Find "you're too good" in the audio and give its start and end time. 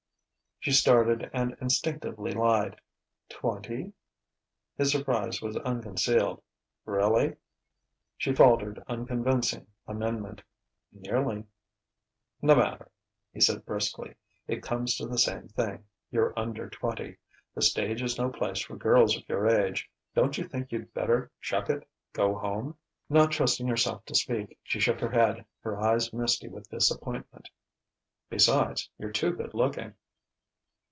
28.99-29.55